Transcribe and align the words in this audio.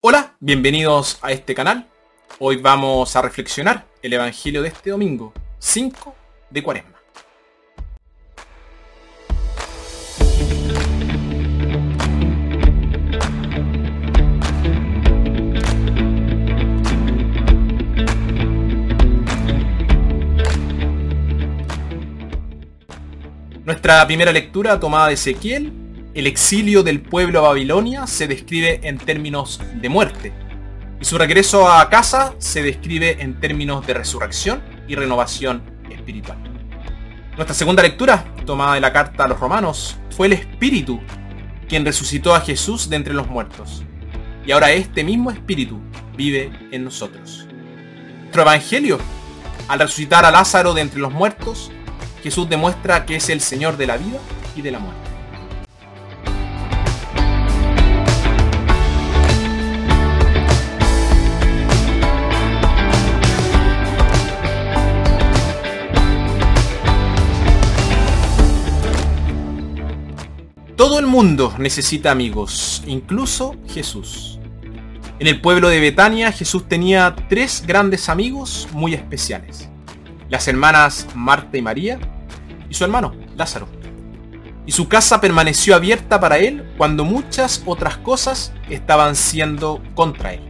Hola, 0.00 0.36
bienvenidos 0.38 1.18
a 1.22 1.32
este 1.32 1.56
canal. 1.56 1.88
Hoy 2.38 2.58
vamos 2.58 3.16
a 3.16 3.20
reflexionar 3.20 3.84
el 4.00 4.12
Evangelio 4.12 4.62
de 4.62 4.68
este 4.68 4.90
domingo, 4.90 5.32
5 5.58 6.14
de 6.50 6.62
Cuaresma. 6.62 6.94
Nuestra 23.64 24.06
primera 24.06 24.30
lectura 24.30 24.78
tomada 24.78 25.08
de 25.08 25.14
Ezequiel 25.14 25.87
el 26.14 26.26
exilio 26.26 26.82
del 26.82 27.00
pueblo 27.00 27.40
a 27.40 27.48
Babilonia 27.48 28.06
se 28.06 28.26
describe 28.26 28.80
en 28.82 28.98
términos 28.98 29.60
de 29.74 29.88
muerte 29.88 30.32
y 31.00 31.04
su 31.04 31.16
regreso 31.16 31.70
a 31.70 31.88
casa 31.90 32.34
se 32.38 32.62
describe 32.62 33.22
en 33.22 33.38
términos 33.40 33.86
de 33.86 33.94
resurrección 33.94 34.62
y 34.88 34.94
renovación 34.94 35.62
espiritual. 35.90 36.38
Nuestra 37.36 37.54
segunda 37.54 37.82
lectura, 37.82 38.24
tomada 38.46 38.74
de 38.74 38.80
la 38.80 38.92
carta 38.92 39.24
a 39.24 39.28
los 39.28 39.38
romanos, 39.38 39.96
fue 40.10 40.26
el 40.26 40.32
Espíritu 40.32 41.00
quien 41.68 41.84
resucitó 41.84 42.34
a 42.34 42.40
Jesús 42.40 42.90
de 42.90 42.96
entre 42.96 43.14
los 43.14 43.28
muertos. 43.28 43.84
Y 44.44 44.50
ahora 44.50 44.72
este 44.72 45.04
mismo 45.04 45.30
Espíritu 45.30 45.78
vive 46.16 46.50
en 46.72 46.82
nosotros. 46.82 47.46
Nuestro 48.22 48.42
Evangelio, 48.42 48.98
al 49.68 49.78
resucitar 49.78 50.24
a 50.24 50.30
Lázaro 50.30 50.74
de 50.74 50.80
entre 50.80 50.98
los 50.98 51.12
muertos, 51.12 51.70
Jesús 52.22 52.48
demuestra 52.48 53.06
que 53.06 53.16
es 53.16 53.28
el 53.28 53.40
Señor 53.40 53.76
de 53.76 53.86
la 53.86 53.98
vida 53.98 54.18
y 54.56 54.62
de 54.62 54.72
la 54.72 54.80
muerte. 54.80 55.07
Todo 70.98 71.06
el 71.06 71.12
mundo 71.12 71.54
necesita 71.58 72.10
amigos, 72.10 72.82
incluso 72.84 73.54
Jesús. 73.68 74.40
En 75.20 75.28
el 75.28 75.40
pueblo 75.40 75.68
de 75.68 75.78
Betania 75.78 76.32
Jesús 76.32 76.68
tenía 76.68 77.14
tres 77.28 77.62
grandes 77.64 78.08
amigos 78.08 78.66
muy 78.72 78.94
especiales. 78.94 79.68
Las 80.28 80.48
hermanas 80.48 81.06
Marta 81.14 81.56
y 81.56 81.62
María 81.62 82.00
y 82.68 82.74
su 82.74 82.82
hermano 82.82 83.14
Lázaro. 83.36 83.68
Y 84.66 84.72
su 84.72 84.88
casa 84.88 85.20
permaneció 85.20 85.76
abierta 85.76 86.18
para 86.18 86.38
él 86.38 86.68
cuando 86.76 87.04
muchas 87.04 87.62
otras 87.64 87.98
cosas 87.98 88.52
estaban 88.68 89.14
siendo 89.14 89.80
contra 89.94 90.34
él. 90.34 90.42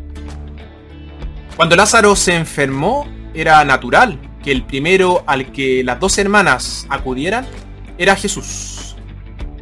Cuando 1.57 1.77
Lázaro 1.77 2.17
se 2.17 2.35
enfermó, 2.35 3.07
era 3.35 3.63
natural 3.67 4.19
que 4.43 4.53
el 4.53 4.65
primero 4.65 5.25
al 5.27 5.53
que 5.53 5.85
las 5.85 6.01
dos 6.01 6.17
hermanas 6.17 6.87
acudieran 6.89 7.47
era 7.99 8.17
Jesús 8.17 8.78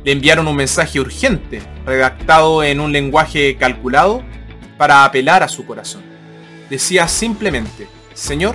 le 0.07 0.12
enviaron 0.12 0.47
un 0.47 0.55
mensaje 0.55 1.01
urgente, 1.01 1.61
redactado 1.85 2.62
en 2.62 2.79
un 2.79 2.93
lenguaje 2.93 3.57
calculado, 3.57 4.23
para 4.79 5.05
apelar 5.05 5.43
a 5.43 5.48
su 5.48 5.67
corazón. 5.67 6.03
Decía 6.71 7.09
simplemente, 7.09 7.89
Señor, 8.15 8.55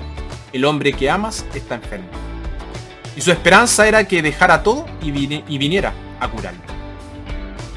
el 0.53 0.63
hombre 0.63 0.93
que 0.93 1.09
amas 1.09 1.45
está 1.53 1.75
enfermo. 1.75 2.07
Y 3.17 3.21
su 3.21 3.33
esperanza 3.33 3.85
era 3.85 4.07
que 4.07 4.21
dejara 4.21 4.63
todo 4.63 4.85
y, 5.01 5.11
viniera 5.11 5.93
a 6.21 6.29
curarlo. 6.29 6.61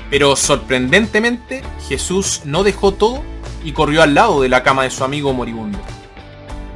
Pero 0.09 0.37
sorprendentemente, 0.37 1.65
Jesús 1.89 2.43
no 2.45 2.63
dejó 2.63 2.95
todo 2.95 3.25
y 3.65 3.73
corrió 3.73 4.05
al 4.05 4.15
lado 4.15 4.41
de 4.41 4.51
la 4.51 4.63
cama 4.63 4.85
de 4.85 4.91
su 4.91 5.03
amigo 5.03 5.33
moribundo. 5.33 5.81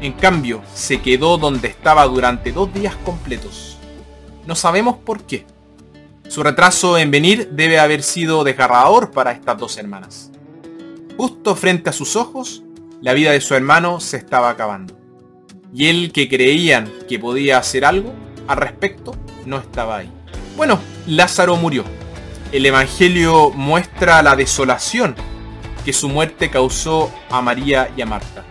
En 0.01 0.15
cambio, 0.15 0.63
se 0.75 1.01
quedó 1.01 1.39
donde 1.39 1.69
estaba 1.69 2.05
durante 2.09 2.51
dos 2.51 2.75
días 2.75 2.97
completos. 3.05 3.79
No 4.47 4.57
sabemos 4.57 4.97
por 4.97 5.23
qué 5.23 5.47
su 6.29 6.43
retraso 6.43 6.99
en 6.99 7.11
venir 7.11 7.49
debe 7.53 7.79
haber 7.79 8.03
sido 8.03 8.45
desgarrador 8.45 9.11
para 9.11 9.33
estas 9.33 9.59
dos 9.59 9.79
hermanas. 9.79 10.31
Justo 11.17 11.57
frente 11.57 11.89
a 11.89 11.95
sus 11.95 12.17
ojos, 12.17 12.63
la 13.01 13.15
vida 13.15 13.33
de 13.33 13.41
su 13.41 13.55
hermano 13.55 13.99
se 13.99 14.19
estaba 14.19 14.51
acabando. 14.51 14.95
Y 15.73 15.87
él 15.89 16.13
que 16.13 16.29
creían 16.29 16.93
que 17.09 17.19
podía 17.19 17.59
hacer 17.59 17.85
algo 17.85 18.13
al 18.47 18.59
respecto, 18.59 19.15
no 19.47 19.57
estaba 19.57 19.99
ahí. 19.99 20.13
Bueno, 20.57 20.79
Lázaro 21.07 21.57
murió. 21.57 21.85
El 22.53 22.67
Evangelio 22.67 23.51
muestra 23.51 24.23
la 24.23 24.37
desolación 24.37 25.15
que 25.85 25.93
su 25.93 26.09
muerte 26.09 26.51
causó 26.51 27.11
a 27.31 27.41
María 27.41 27.91
y 27.97 28.03
a 28.03 28.07
Marta. 28.07 28.45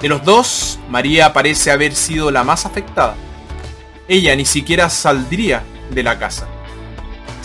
De 0.00 0.08
los 0.08 0.24
dos, 0.24 0.78
María 0.88 1.32
parece 1.32 1.72
haber 1.72 1.94
sido 1.94 2.30
la 2.30 2.44
más 2.44 2.64
afectada. 2.64 3.16
Ella 4.06 4.36
ni 4.36 4.44
siquiera 4.44 4.88
saldría 4.88 5.62
de 5.90 6.02
la 6.02 6.18
casa. 6.18 6.46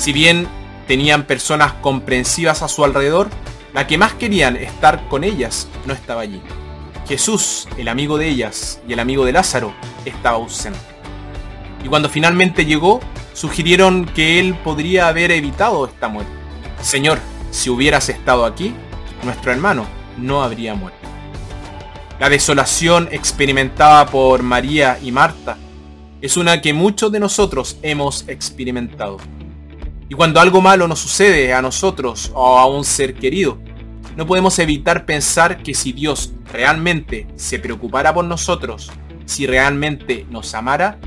Si 0.01 0.13
bien 0.13 0.47
tenían 0.87 1.27
personas 1.27 1.73
comprensivas 1.73 2.63
a 2.63 2.67
su 2.67 2.83
alrededor, 2.83 3.29
la 3.71 3.85
que 3.85 3.99
más 3.99 4.13
querían 4.13 4.55
estar 4.55 5.07
con 5.09 5.23
ellas 5.23 5.67
no 5.85 5.93
estaba 5.93 6.21
allí. 6.21 6.41
Jesús, 7.07 7.67
el 7.77 7.87
amigo 7.87 8.17
de 8.17 8.27
ellas 8.27 8.81
y 8.87 8.93
el 8.93 8.99
amigo 8.99 9.25
de 9.25 9.33
Lázaro, 9.33 9.75
estaba 10.03 10.37
ausente. 10.37 10.79
Y 11.85 11.87
cuando 11.87 12.09
finalmente 12.09 12.65
llegó, 12.65 12.99
sugirieron 13.33 14.05
que 14.07 14.39
él 14.39 14.55
podría 14.55 15.07
haber 15.07 15.29
evitado 15.29 15.85
esta 15.85 16.07
muerte. 16.07 16.33
Señor, 16.81 17.19
si 17.51 17.69
hubieras 17.69 18.09
estado 18.09 18.45
aquí, 18.45 18.73
nuestro 19.21 19.51
hermano 19.51 19.85
no 20.17 20.41
habría 20.41 20.73
muerto. 20.73 20.97
La 22.19 22.27
desolación 22.27 23.07
experimentada 23.11 24.07
por 24.07 24.41
María 24.41 24.97
y 24.99 25.11
Marta 25.11 25.59
es 26.21 26.37
una 26.37 26.59
que 26.59 26.73
muchos 26.73 27.11
de 27.11 27.19
nosotros 27.19 27.77
hemos 27.83 28.27
experimentado. 28.27 29.19
Y 30.11 30.13
cuando 30.13 30.41
algo 30.41 30.59
malo 30.59 30.89
nos 30.89 30.99
sucede 30.99 31.53
a 31.53 31.61
nosotros 31.61 32.33
o 32.33 32.59
a 32.59 32.65
un 32.65 32.83
ser 32.83 33.13
querido, 33.13 33.59
no 34.17 34.27
podemos 34.27 34.59
evitar 34.59 35.05
pensar 35.05 35.63
que 35.63 35.73
si 35.73 35.93
Dios 35.93 36.33
realmente 36.51 37.29
se 37.37 37.59
preocupara 37.59 38.13
por 38.13 38.25
nosotros, 38.25 38.91
si 39.23 39.47
realmente 39.47 40.25
nos 40.29 40.53
amara, 40.53 40.99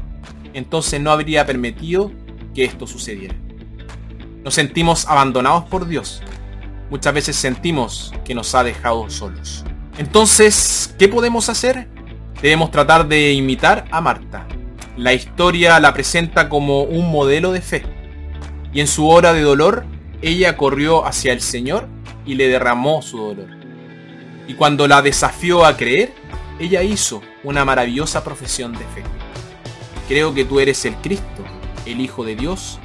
entonces 0.55 1.03
no 1.03 1.11
habría 1.11 1.45
permitido 1.45 2.13
que 2.55 2.65
esto 2.65 2.87
sucediera. 2.87 3.35
Nos 4.43 4.55
sentimos 4.55 5.07
abandonados 5.07 5.65
por 5.65 5.87
Dios. 5.87 6.23
Muchas 6.89 7.13
veces 7.13 7.37
sentimos 7.37 8.11
que 8.25 8.35
nos 8.35 8.55
ha 8.55 8.65
dejado 8.65 9.11
solos. 9.11 9.65
Entonces, 9.99 10.95
¿qué 10.99 11.09
podemos 11.09 11.51
hacer? 11.51 11.91
Debemos 12.41 12.71
tratar 12.71 13.07
de 13.07 13.35
imitar 13.35 13.85
a 13.91 14.01
Marta. 14.01 14.49
La 14.97 15.13
historia 15.13 15.79
la 15.79 15.93
presenta 15.93 16.49
como 16.49 16.85
un 16.85 17.11
modelo 17.11 17.53
de 17.53 17.61
fe 17.61 17.94
y 18.75 18.81
en 18.81 18.89
su 18.89 19.09
hora 19.09 19.33
de 19.33 19.43
dolor, 19.43 19.87
ella 20.21 20.57
corrió 20.57 21.07
hacia 21.07 21.33
el 21.33 21.41
Señor 21.41 21.87
y 22.27 22.35
le 22.35 22.49
derramó 22.49 23.03
su 23.03 23.19
dolor. 23.19 23.49
Y 24.49 24.55
cuando 24.55 24.89
la 24.89 25.01
desafió 25.01 25.65
a 25.65 25.77
creer, 25.77 26.13
ella 26.59 26.83
hizo 26.83 27.23
una 27.45 27.65
maravillosa 27.65 28.25
profesión 28.25 28.73
de 28.73 28.81
fe. 28.81 29.03
Creo 30.09 30.35
que 30.35 30.45
tú 30.45 30.59
eres 30.59 30.85
el 30.85 30.97
Cristo, 30.97 31.45
el 31.87 32.01
Hijo 32.01 32.25
de 32.25 32.35
Dios, 32.35 32.81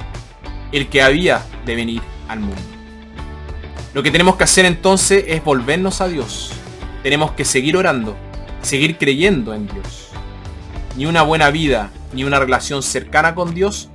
el 0.72 0.88
que 0.88 1.02
había 1.02 1.44
de 1.66 1.74
venir 1.74 2.02
al 2.28 2.40
mundo. 2.40 2.62
Lo 3.92 4.04
que 4.04 4.12
tenemos 4.12 4.36
que 4.36 4.44
hacer 4.44 4.64
entonces 4.64 5.24
es 5.26 5.42
volvernos 5.42 6.00
a 6.00 6.06
Dios. 6.06 6.52
Tenemos 7.02 7.32
que 7.32 7.44
seguir 7.44 7.76
orando, 7.76 8.16
seguir 8.62 8.96
creyendo 8.96 9.52
en 9.54 9.66
Dios. 9.66 10.10
Ni 10.96 11.06
una 11.06 11.22
buena 11.22 11.50
vida, 11.50 11.90
ni 12.12 12.22
una 12.22 12.38
relación 12.38 12.82
cercana 12.84 13.34
con 13.34 13.54
Dios 13.54 13.90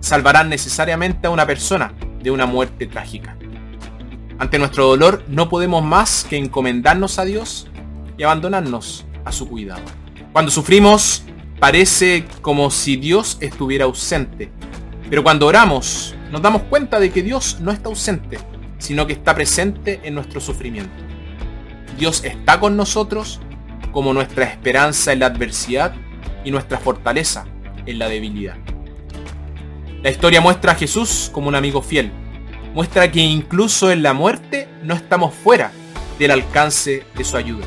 salvarán 0.00 0.48
necesariamente 0.48 1.26
a 1.26 1.30
una 1.30 1.46
persona 1.46 1.92
de 2.22 2.30
una 2.30 2.46
muerte 2.46 2.86
trágica. 2.86 3.36
Ante 4.38 4.58
nuestro 4.58 4.86
dolor 4.86 5.22
no 5.28 5.48
podemos 5.48 5.84
más 5.84 6.26
que 6.28 6.36
encomendarnos 6.36 7.18
a 7.18 7.24
Dios 7.24 7.68
y 8.16 8.22
abandonarnos 8.22 9.04
a 9.24 9.32
su 9.32 9.48
cuidado. 9.48 9.82
Cuando 10.32 10.50
sufrimos 10.50 11.24
parece 11.58 12.24
como 12.40 12.70
si 12.70 12.96
Dios 12.96 13.36
estuviera 13.40 13.84
ausente, 13.84 14.50
pero 15.08 15.22
cuando 15.22 15.46
oramos 15.46 16.14
nos 16.30 16.40
damos 16.40 16.62
cuenta 16.62 17.00
de 17.00 17.10
que 17.10 17.22
Dios 17.22 17.58
no 17.60 17.70
está 17.70 17.88
ausente, 17.88 18.38
sino 18.78 19.06
que 19.06 19.12
está 19.12 19.34
presente 19.34 20.00
en 20.04 20.14
nuestro 20.14 20.40
sufrimiento. 20.40 20.92
Dios 21.98 22.24
está 22.24 22.58
con 22.60 22.76
nosotros 22.76 23.40
como 23.92 24.14
nuestra 24.14 24.44
esperanza 24.44 25.12
en 25.12 25.18
la 25.20 25.26
adversidad 25.26 25.92
y 26.44 26.50
nuestra 26.50 26.78
fortaleza 26.78 27.44
en 27.84 27.98
la 27.98 28.08
debilidad. 28.08 28.56
La 30.02 30.08
historia 30.08 30.40
muestra 30.40 30.72
a 30.72 30.76
Jesús 30.76 31.28
como 31.30 31.48
un 31.48 31.54
amigo 31.54 31.82
fiel. 31.82 32.10
Muestra 32.72 33.12
que 33.12 33.20
incluso 33.20 33.90
en 33.90 34.02
la 34.02 34.14
muerte 34.14 34.66
no 34.82 34.94
estamos 34.94 35.34
fuera 35.34 35.72
del 36.18 36.30
alcance 36.30 37.04
de 37.14 37.22
su 37.24 37.36
ayuda. 37.36 37.66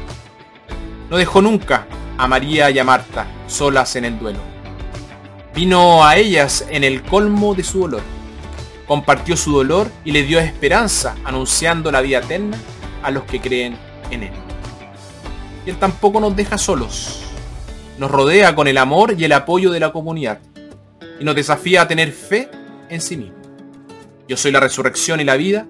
No 1.12 1.18
dejó 1.18 1.44
nunca 1.44 1.86
a 2.18 2.28
María 2.28 2.72
y 2.72 2.80
a 2.80 2.84
Marta 2.84 3.28
solas 3.46 3.96
en 3.98 4.06
el 4.06 4.18
duelo. 4.18 4.40
Vino 5.54 6.04
a 6.04 6.16
ellas 6.16 6.66
en 6.72 6.84
el 6.84 7.04
colmo 7.04 7.54
de 7.54 7.64
su 7.64 7.82
dolor. 7.82 8.02
Compartió 8.88 9.38
su 9.38 9.52
dolor 9.56 9.92
y 10.04 10.12
le 10.12 10.24
dio 10.24 10.40
esperanza 10.40 11.16
anunciando 11.24 11.92
la 11.92 12.02
vida 12.02 12.18
eterna 12.18 12.58
a 13.04 13.12
los 13.12 13.26
que 13.26 13.40
creen 13.42 13.78
en 14.10 14.24
Él. 14.24 14.34
Y 15.68 15.70
Él 15.70 15.78
tampoco 15.78 16.20
nos 16.20 16.36
deja 16.36 16.58
solos. 16.58 17.22
Nos 18.00 18.10
rodea 18.10 18.56
con 18.56 18.68
el 18.68 18.80
amor 18.80 19.14
y 19.16 19.24
el 19.24 19.34
apoyo 19.34 19.70
de 19.70 19.80
la 19.80 19.92
comunidad. 19.92 20.40
Y 21.20 21.24
nos 21.24 21.36
desafía 21.36 21.84
a 21.84 21.88
tener 21.88 22.12
fe 22.12 22.50
en 22.90 23.02
sí 23.02 23.18
mismo. 23.18 23.36
Yo 24.28 24.38
soy 24.38 24.52
la 24.52 24.60
resurrección 24.60 25.20
y 25.20 25.24
la 25.24 25.36
vida. 25.36 25.68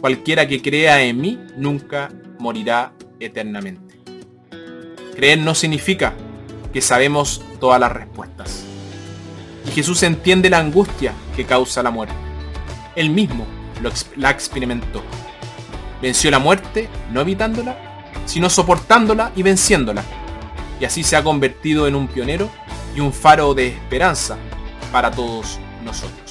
Cualquiera 0.00 0.46
que 0.46 0.60
crea 0.60 1.02
en 1.02 1.20
mí 1.20 1.40
nunca 1.56 2.10
morirá 2.38 2.92
eternamente. 3.18 3.96
Creer 5.16 5.38
no 5.38 5.54
significa 5.54 6.12
que 6.72 6.80
sabemos 6.80 7.42
todas 7.60 7.80
las 7.80 7.92
respuestas. 7.92 8.64
Y 9.66 9.70
Jesús 9.70 10.02
entiende 10.02 10.50
la 10.50 10.58
angustia 10.58 11.12
que 11.34 11.46
causa 11.46 11.82
la 11.82 11.90
muerte. 11.90 12.14
Él 12.96 13.10
mismo 13.10 13.46
la 14.16 14.30
experimentó. 14.30 15.02
Venció 16.02 16.30
la 16.30 16.38
muerte 16.38 16.88
no 17.12 17.22
evitándola, 17.22 17.76
sino 18.26 18.50
soportándola 18.50 19.32
y 19.34 19.42
venciéndola. 19.42 20.04
Y 20.80 20.84
así 20.84 21.02
se 21.02 21.16
ha 21.16 21.24
convertido 21.24 21.86
en 21.86 21.94
un 21.94 22.08
pionero 22.08 22.50
y 22.94 23.00
un 23.00 23.12
faro 23.12 23.54
de 23.54 23.68
esperanza 23.68 24.36
para 24.94 25.10
todos 25.10 25.58
nosotros. 25.82 26.23